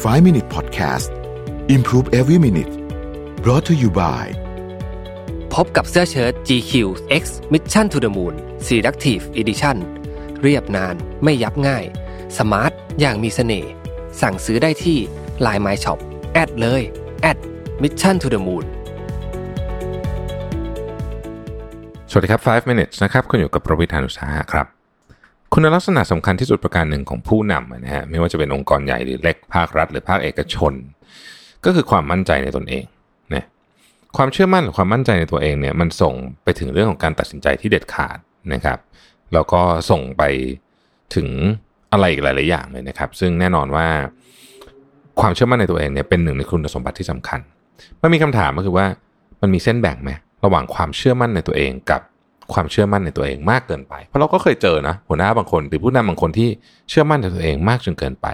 [0.00, 1.10] 5 Minute Podcast
[1.68, 2.72] Improve Every Minute
[3.44, 4.24] brought to you by
[5.54, 6.72] พบกับเสื้อเชิ้ต GQ
[7.22, 8.34] X Mission to the Moon
[8.66, 9.76] Selective Edition
[10.42, 10.94] เรียบนาน
[11.24, 11.84] ไม่ยับง่าย
[12.38, 13.70] สมาร์ทอย่างมีเสน่ห์
[14.20, 14.98] สั่งซื้อได้ที่
[15.46, 15.98] Line My Shop
[16.32, 16.82] แอดเลย
[17.22, 17.38] แอด
[17.82, 18.64] Mission to the Moon
[22.10, 24.79] สวัสดีครับ 5 minutes นะครับ คุณอยู่กับประวิทยานุสาหะครับ
[25.54, 30.72] คุณลักษณะสำคัญที่สุดประการหนึ่งของผู้นำนะฮะไม่ว่าจะเป็นองค์กรใหญ่หรือเล็กภาครัฐ หรือภาคเอกชน
[31.64, 32.84] ก็คือความมั่นใจในตนเอง
[33.34, 33.44] นะ
[34.16, 38.18] ความเชื่อมั่นหรือความมั่นใจในตัวเองเนี่ยมันส่งไปถึงเรื่องของการตัดสินใจที่เด็ดขาด
[38.52, 38.78] นะครับ
[39.32, 39.60] แล้วก็
[39.90, 40.22] ส่งไป
[41.14, 41.28] ถึง
[41.92, 43.86] อะไรอีกหลาย ๆ อย่างเลยนะครับ ซึ่งแน่นอนว่า
[45.20, 47.40] ความเชื่อมั่นในตัวเองเนี่ยเป็นหนึ่งในคุณสมบัติที่สำคัญ
[48.02, 48.86] มันมีคำถามก็คือว่า
[49.40, 50.10] มันมีเส้นแบ่งไหม
[50.44, 52.00] ระหว่างความเชื่อมั่นในตัวเองกับ
[52.54, 56.48] ความเชื่อมั่นในตัวเองมากเกินไป เพราะเราก็เคยเจอนะหัวหน้าบางคนหรือผู้นำบางคนที่
[56.88, 58.26] เชื่อมั่นในตัวเองมากจนเกินไป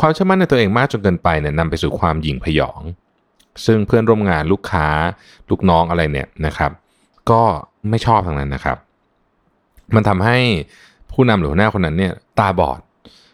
[0.00, 2.80] ความเชื่อมั่นในตัวเองมากจนเกินไปเนี่ยนำไปสู่ความหยิ่งพยอง
[3.66, 4.86] ซึ่งเพื่อนร่วมงานลูกค้า
[5.50, 6.70] ลูกน้องอะไรเนี่ยนะครับ
[7.30, 7.42] ก็
[7.90, 8.78] ไม่ชอบทางนั้นนะครับ
[9.94, 10.38] มันทำให้
[11.12, 12.80] ผู้นำหรือหัวหน้าคนนั้นเนี่ยตาบอด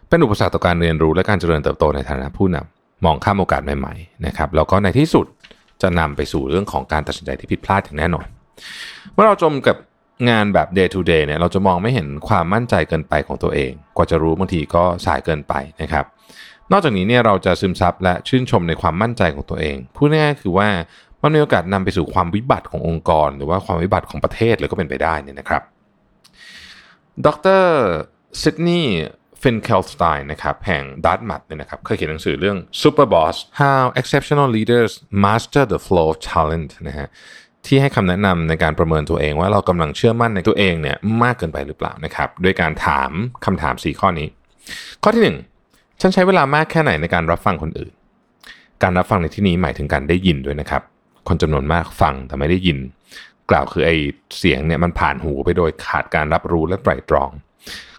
[0.08, 5.27] เป็นอุปสรรคต่อการเรียนรู้และการเจริญเติบโตในฐานะผู้นำมองข้ามโอกาสใหม่ๆนะครับแล้วก็ในที่สุด
[5.82, 8.27] จะนำไปสู่เรื่องของการตัดสินใจที่ผิดพลาดอย่างแน่นอน
[9.12, 9.77] เมื่อเราจมกับ
[10.28, 16.04] งานแบบ day to day เนี่ยเราจะมองไม่เห็นความมั่นใจเกินไปของตัวเอง กว่าจะรู้บางทีก็สายเกินไปนะครับ
[16.72, 20.68] นอกจากนี้เนี่ยเราจะซึมซับและชื่นชมในความมั่นใจของตัวเองพูดง่ายๆคือว่า
[21.22, 25.62] มันมีโอกาสนำไปสู่ความวิบัติขององค์กร หรือว่าความวิบัติของประเทศเลยก็เป็นไปได้เนี่ยนะครับ
[27.26, 27.28] ด
[27.60, 27.64] ร
[28.42, 29.00] ซิดนีย์
[29.42, 34.92] ฟินเคลสไตน์นะครับแห่ง Dartmouth เนี่ยนะครับเคยเขียนหนังสือเรื่อง Superbosses How Exceptional Leaders
[35.24, 37.08] Master the Flow of Talent นะฮะ
[37.66, 43.11] ที่ให้คำแนะนำในการประเมินตัวเองว่าเรากำลังเชื่อมั่นในตัวเองเนี่ยมากเกินไปหรือเปล่านะครับด้วยการถาม
[43.44, 44.28] คำถาม 4 ข้อนี้
[45.03, 45.22] ข้อที่
[45.64, 47.92] 1 ฉันใช้เวลามากแค่ไหนในการรับฟังคนอื่น
[48.83, 50.83] การรับฟังในที่นี้หมายถึงการได้ยินด้วยนะครับ
[51.28, 52.78] คนจำนวนมากฟังแต่ไม่ได้ยิน
[53.50, 53.91] กล่าวคือไอ
[54.38, 57.31] เสียงเนี่ยมันผ่านหูไปโดยขาดการรับรู้และไตรตรอง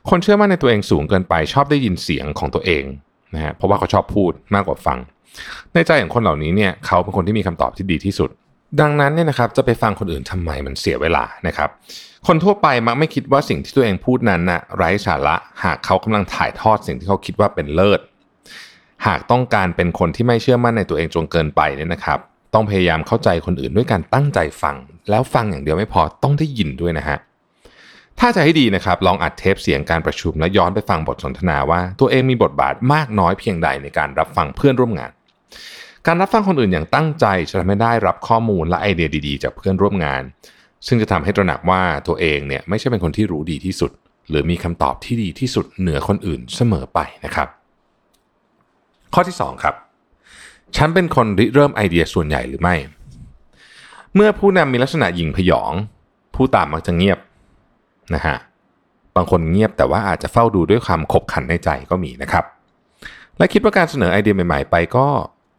[0.09, 2.83] คนเชื่อมั่นในตัวเองสูงเกินไปชอบได้ยินเสียงของตัวเอง
[3.33, 4.97] นะฮะเพราะว่าเขาชอบพูดมากกว่าฟัง
[5.73, 8.29] ในใจของคนเหล่านี้เนี่ยเขาเป็นคนที่มีคำตอบที่ดีที่สุด
[8.79, 11.69] ดังนั้นเนี่ยนะครับจะไปฟังคนอื่นทำไมมันเสียเวลานะครับ
[12.27, 17.99] คนทั่วไปมักไม่คิดว่าสิ่งที่ตัวเองพูดนั้นนะ่ะไร้สาระหากเขากำลังถ่ายทอดสิ่งที่เขาคิดว่าเป็นเลิศ
[19.07, 22.19] หากต้องการเป็นคนที่ไม่เชื่อมั่นในตัวเองจนเกินไปเนี่ยนะครับ
[22.53, 24.75] ต้องพยายามเข้าใจคนอื่นด้วยการตั้งใจฟัง
[25.09, 27.17] แล้วฟังอย่างเดียวไม่พอต้องได้ยินด้วยนะฮะ
[28.19, 35.11] ถ้าจะให้ดีนะครับ ลองอัดเทปเสียงการประชุมและย้อนไปฟังบทสนทนาว่า ตัวเองมีบทบาทมากน้อยเพียงใดในการรับฟังเพื่อนร่วมงาน
[36.07, 40.23] การรับฟังคนอื่นอย่างตั้งใจจะทำให้ได้รับข้อมูลและไอเดียดีๆ จากเพื่อนร่วมงาน
[40.87, 43.91] ซึ่งจะทำให้ตระหนักว่าตัวเองเนี่ยไม่ใช่เป็นคนที่รู้ดีที่สุด
[44.29, 47.47] หรือมีคำตอบที่ดีที่สุดเหนือคนอื่นเสมอไปนะครับ
[49.13, 49.75] ข้อที่ 2 ครับ
[50.75, 52.75] ฉันเป็นคนริเริ่มไอเดียส่วนใหญ่หรือไม่
[54.15, 55.73] เมื่อผู้นำมีลักษณะหยิ่งพยอง
[56.35, 57.19] ผู้ตามมักจะเงียบ
[58.13, 58.37] นะฮะ
[59.15, 62.45] บางคนเงียบแต่ว่าอาจจะเฝ้าดูด้วยความขบขันในใจก็มีนะครับ
[63.37, 65.07] และคิดว่าการเสนอไอเดียใหม่ ๆ ไปก็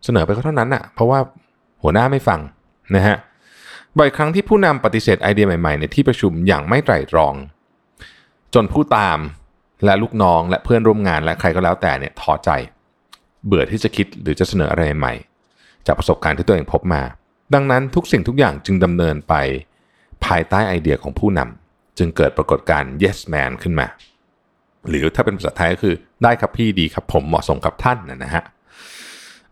[0.05, 1.19] เสนอไปก็เท่านั้นอะ เพราะว่า
[1.83, 2.41] หัวหน้าไม่ฟัง
[2.97, 3.17] นะฮะ
[3.99, 7.35] บ่อยครั้งที่ผู้นำปฏิเสธไอเดียใหม่ๆในที่ประชุมอย่างไม่ไตร่ตรอง
[8.55, 9.19] จนผู้ตาม
[9.85, 12.51] และลูกน้องและเพื่อนร่วมงานและใครก็แล้วแต่เนี่ยท้อใจ
[13.47, 15.15] เบื่อที่จะคิดหรือจะเสนออะไรใหม่
[15.87, 17.03] จากประสบการณ์ที่ตัวเองพบมา
[17.55, 19.35] ดังนั้นทุกสิ่งทุกอย่างจึงดำเนินไป
[20.25, 23.87] ภายใต้ไอเดียของผู้นำจึงเกิดปรากฏการณ์ yes man ขึ้นมา
[24.89, 28.45] หรือถ้าเป็นภาษาไทยก็คือได้ครับพี่ดีครับผมเหมาะสมกับท่านนะฮะ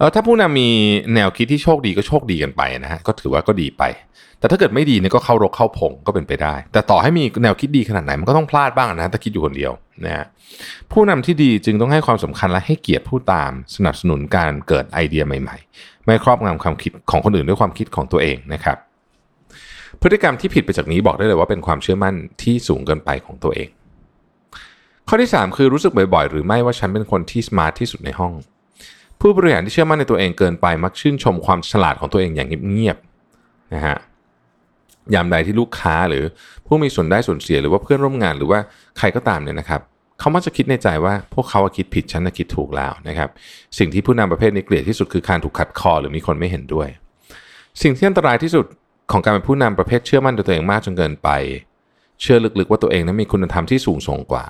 [0.00, 0.68] เออถ้าผู้นำมี
[1.14, 3.82] แนวคิดที่โชคดีก็โชคดีกันไปนะฮะก็ถือว่าก็ดีไป
[4.38, 9.72] แต่ถ้าเกิดไม่ดีเนี่ยก็เข้ารกเข้าพงก็เป็นไปได้ แต่ต่อให้มีแนวคิดดีขนาดไหนมันก็ต้องพลาดบ้างนะถ้าคิดอยู่คนเดียว
[10.04, 10.24] นะฮะ
[10.92, 18.76] ผู้นำที่ดีจึงต้องให้ความสำคัญและให้เกียรติผู้ตามสนับสนุนการเกิดไอเดียใหม่ ๆ ไม่ครอบงำความคิดของคนอื่นด้วยความคิดของตัวเองนะครับ
[20.00, 23.68] พฤติกรรมที่ผิดไปจากนี้บอกได้เลยว่าเป็นความเชื่อมั่นที่สูงเกินไปของตัวเอง
[25.08, 28.32] ข้อที่ 3 คือรู้สึกบ่อยๆ หรือไม่ว่าฉันเป็นคนที่สมาร์ทที่สุดในห้อง
[29.20, 33.96] ผู้บริหารที่เชื่อมั่นในตัวเองเกินไปมักชื่นชมความฉลาดของตัวเองอย่างเงียบๆนะฮะ
[35.14, 36.24] ยามใดที่ลูกค้าหรือ
[36.66, 38.60] ผู้มีส่วนได้ส่วนเสียหรือว่าเพื่อนร่วมงานหรือว่า
[38.98, 39.80] ใครก็ตามเนี่ยนะครับ
[40.18, 43.28] เขามักจะคิดในใจว่าพวกเขาคิดผิดฉันคิดถูกแล้วนะครับ
[43.78, 46.88] สิ่งที่ผู้นำประเภทนี้เกลียดที่สุดคือการถูกขัดคอหรือมีคนไม่เห็นด้วย
[47.82, 48.66] สิ่งที่อันตรายที่สุด
[49.12, 51.28] ของการเป็นผู้นำประเภทเชื่อมั่นในตัวเองมากจนเกินไป
[52.20, 54.44] เชื่อลึกๆว่าตัวเองนั้นมีคุณธรรมที่สูงส่งกว่า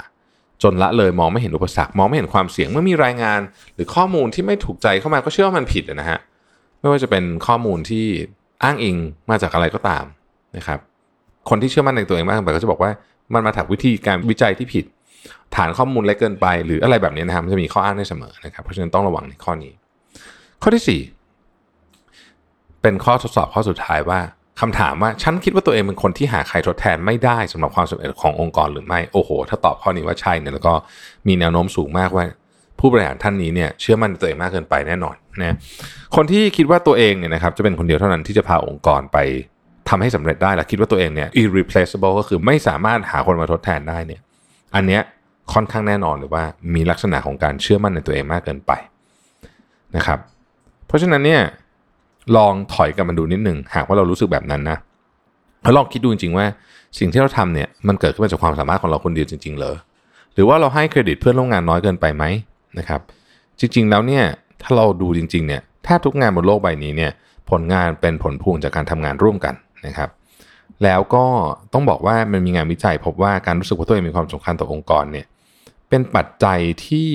[0.62, 3.40] จนละเลยมองไม่เห็นอุปสรรคมองไม่เห็นความเสี่ยงเมื่อมีรายงาน
[3.74, 6.18] หรือข้อมูลที่ไม่ถูกใจเข้ามาก็เชื่อว่ามันผิดนะฮะ
[6.80, 8.06] ไม่ว่าจะเป็นข้อมูลที่
[8.62, 8.96] อ้างอิง
[9.30, 10.04] มาจากอะไรก็ตาม
[10.56, 10.78] นะครับ
[11.48, 12.90] คนที่เชื่อมั่นในตัวเองมากไปก็จะบอกว่า
[13.34, 14.84] มันมาจากวิธีการวิจัยที่ผิด
[15.56, 19.72] ฐานข้อมูลเล็กเกินไป หรืออะไรแบบนี้นะครับมันจะมีข้ออ้างได้เสมอนะครับ เพราะฉะนั้นต้องระวังในข้อนี้
[20.62, 24.20] ข้อที่ 4 เป็นข้อทดสอบข้อสุดท้ายว่า
[24.60, 30.74] คำถามว่าฉันคิดว่าตัวเองเป็นคนที่หาใครทดแทนไม่ได้สำหรับความสำเร็จขององค์กรหรือไม่โอ้โห ถ้าตอบข้อนี้ว่าใช่เนี่ยแล้วก็
[31.26, 32.24] มีแนวโน้มสูงมากว่า
[32.78, 35.56] ผู้บริหารท่านนี้เนี่ยเชื่อมั่นตัวเองมากเกินไปแน่นอนนะ
[36.16, 39.18] คนที่คิดว่าตัวเองเนี่ยนะครับจะเป็นคนเดียวเท่านั้นที่จะพาองค์กรไป
[39.88, 44.20] ทำให้สำเร็จได้และคิดว่าตัวเองเนี่ย irreplaceable ก็คือไม่สามารถหาคนมาทดแทนได้เนี่ย
[44.74, 45.02] อันเนี้ย
[45.52, 48.72] ค่อนข้างแน่นอนหรือว่ามีลักษณะของการเชื่อมั่นในตัวเองมากเกินไป
[49.96, 50.18] นะครับ
[50.86, 51.42] เพราะฉะนั้นเนี่ย
[52.36, 54.76] ลองถอยกลับมาดูนิดหนึ่งหากว่าเรารู้สึกแบบนั้นนะ
[55.62, 56.46] แล้วลองคิดดูจริงๆว่า
[56.98, 59.74] สิ่งที่เราทำเนี่ยมันเกิดขึ้นมาจากความสามารถของเราคนเดียวจริง ๆ เหรอ
[60.34, 62.24] หรือว่าเราให้เครดิตเพื่อนร่วมงานน้อยเกินไปไหม
[62.78, 63.00] นะครับ
[63.60, 64.24] จริง ๆ แล้วเนี่ย
[64.62, 67.12] ถ้าเราดูจริง ๆ เนี่ยแทบทุกงานบนโลกใบนี้เนี่ย
[67.50, 69.54] ผลงานเป็นผลพวงจากการทำงานร่วมกัน
[69.86, 70.10] นะครับ
[70.84, 71.24] แล้วก็
[71.72, 75.26] ต้องบอกว่ามันมีงานวิจัยพบว่าการรู้สึกว่าตัวเองมีความสำคัญต่อองค์กรเนี่ย
[75.88, 77.10] เป็นปัจจัยที่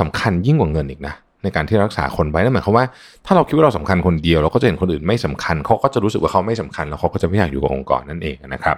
[0.00, 2.86] สำคัญยิ่งกว่าเงินอีกนะ ในการที่รักษาคนไว้นั่นหมายความว่า
[3.26, 8.76] ถ้าเราคิดว่าเราสำคัญคนเดียวเราก็จะเห็นคนอื่นไม่สำคัญเขาก็จะรู้สึกว่าเขาไม่สำคัญแล้วเขาก็จะไม่อยากอยู่กับองค์กรนั่นเองนะครับ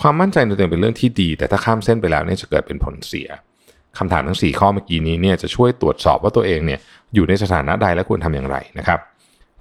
[0.00, 3.28] ความมั่นใจในตัวเองเป็นเรื่องที่ดี แต่ถ้าข้ามเส้นไปแล้วเนี่ยจะเกิดเป็นผลเสีย
[3.98, 6.78] คำถามทั้ง 4 ข้อเมื่อกี้นี้เนี่ยจะช่วยตรวจสอบว่าตัวเองเนี่ย
[7.14, 9.00] อยู่ในสถานะใดและควรทำอย่างไรนะครับ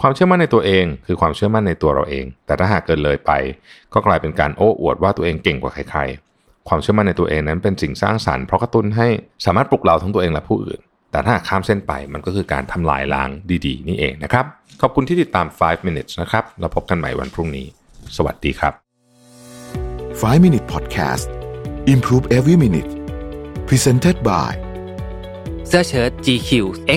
[0.01, 3.31] ความเชื่อมั่นในตัวเองคือความเชื่อมั่นในตัวเราเอง แต่ถ้าหากเกินเลยไป
[3.93, 9.07] ก็กลายเป็นการโอ้อวดว่าตัวเองเก่งกว่าใครๆ ความเชื่อมั่นในตัวเองนั้นเป็นสิ่งสร้างสรรค์เพราะกระตุ้นให้
[9.45, 10.79] สามารถปลุกเราทั้งตัวเองและผู้อื่น
[11.13, 13.29] แต่ถ้าข้ามเส้นไปมันก็คือการทำลายล้าง
[13.65, 14.45] ดีๆ นี่เองนะครับ
[14.81, 17.65] ขอบคุณที่ติดตาม 5 minutes นะครับ เราพบกันใหม่วันพรุ่งนี้
[18.17, 18.73] สวัสดีครับ
[20.21, 21.27] 5 Minute Podcast
[21.93, 22.91] Improve Every Minute
[23.67, 24.51] Presented by
[25.67, 26.49] เสื้อเชิ้ต GQ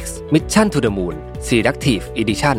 [0.02, 0.04] X
[0.34, 1.16] Mission to the Moon
[1.46, 2.58] Selective Edition